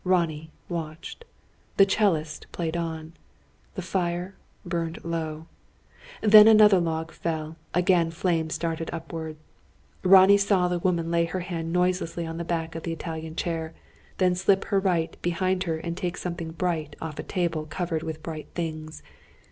[0.03, 1.25] Ronnie watched.
[1.77, 3.13] The 'cellist played on.
[3.75, 4.33] The fire
[4.65, 5.45] burned low.
[6.21, 7.55] Then another log fell.
[7.75, 9.35] Again flames darted upward.
[10.01, 13.35] Ronnie saw the woman lay her left hand noiselessly upon the back of the Italian
[13.35, 13.75] chair,
[14.17, 18.23] then slip her right behind her and take something bright, off a table covered with
[18.23, 19.03] bright things.